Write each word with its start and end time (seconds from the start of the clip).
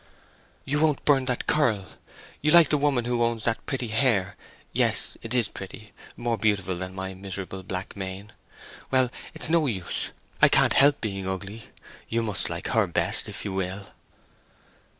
"You 0.65 0.79
won't 0.81 1.05
burn 1.05 1.25
that 1.25 1.45
curl. 1.45 1.85
You 2.41 2.49
like 2.49 2.69
the 2.69 2.77
woman 2.79 3.05
who 3.05 3.21
owns 3.21 3.43
that 3.43 3.63
pretty 3.67 3.89
hair—yes; 3.89 5.15
it 5.21 5.31
is 5.31 5.47
pretty—more 5.47 6.39
beautiful 6.39 6.75
than 6.75 6.95
my 6.95 7.13
miserable 7.13 7.61
black 7.61 7.95
mane! 7.95 8.31
Well, 8.89 9.11
it 9.35 9.43
is 9.43 9.49
no 9.51 9.67
use; 9.67 10.09
I 10.41 10.49
can't 10.49 10.73
help 10.73 11.01
being 11.01 11.29
ugly. 11.29 11.65
You 12.09 12.23
must 12.23 12.49
like 12.49 12.69
her 12.69 12.87
best, 12.87 13.29
if 13.29 13.45
you 13.45 13.53
will!" 13.53 13.89